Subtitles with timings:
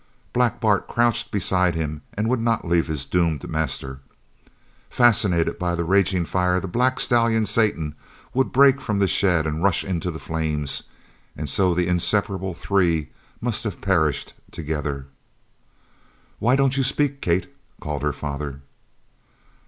[0.33, 3.99] Black Bart crouched beside him and would not leave his doomed master.
[4.89, 7.93] Fascinated by the raging fire the black stallion Satan
[8.33, 10.81] would break from the shed and rush into the flames!
[11.37, 13.11] and so the inseparable three
[13.41, 15.05] must have perished together!
[16.39, 17.45] "Why don't you speak, Kate?"
[17.79, 18.61] called her father.